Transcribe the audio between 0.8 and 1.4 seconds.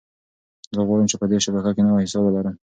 غواړم چې په دې